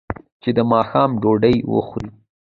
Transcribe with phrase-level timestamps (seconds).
[0.41, 2.09] چې د ماښام ډوډۍ وخوري.